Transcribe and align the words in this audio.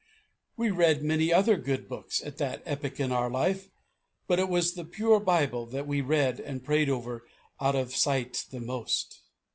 We 0.57 0.71
read 0.71 1.03
many 1.03 1.31
other 1.31 1.57
good 1.57 1.87
books 1.87 2.23
at 2.25 2.39
that 2.39 2.63
epoch 2.65 2.99
in 2.99 3.11
our 3.11 3.29
life, 3.29 3.69
but 4.25 4.39
it 4.39 4.49
was 4.49 4.73
the 4.73 4.83
pure 4.83 5.19
Bible 5.19 5.67
that 5.67 5.85
we 5.85 6.01
read 6.01 6.39
and 6.39 6.65
prayed 6.65 6.89
over 6.89 7.27
out 7.59 7.75
of 7.75 7.95
sight 7.95 8.45
the 8.49 8.61
most. 8.61 9.21